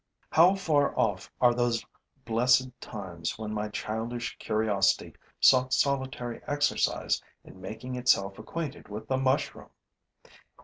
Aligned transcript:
How 0.31 0.55
far 0.55 0.97
off 0.97 1.31
are 1.39 1.53
those 1.53 1.85
blessed 2.25 2.69
times 2.81 3.37
when 3.37 3.53
my 3.53 3.69
childish 3.69 4.35
curiosity 4.39 5.13
sought 5.39 5.73
solitary 5.73 6.41
exercise 6.47 7.21
in 7.43 7.61
making 7.61 7.93
itself 7.95 8.39
acquainted 8.39 8.89
with 8.89 9.07
the 9.09 9.17
mushroom! 9.17 9.69